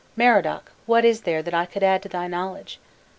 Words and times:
Merodach, 0.15 0.71
what 0.87 1.05
is 1.05 1.21
there 1.21 1.43
that 1.43 1.53
I 1.53 1.67
could 1.67 1.83
add 1.83 2.01
to 2.01 2.09
thy 2.09 2.25
knowledge? 2.27 2.79